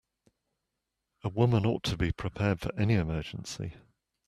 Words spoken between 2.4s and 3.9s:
for any emergency.